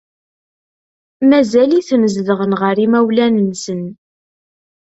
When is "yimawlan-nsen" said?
2.79-3.83